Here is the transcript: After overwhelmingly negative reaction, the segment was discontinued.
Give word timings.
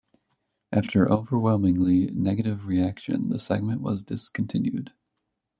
After 0.71 1.07
overwhelmingly 1.11 2.07
negative 2.07 2.65
reaction, 2.65 3.29
the 3.29 3.37
segment 3.37 3.81
was 3.81 4.03
discontinued. 4.03 4.91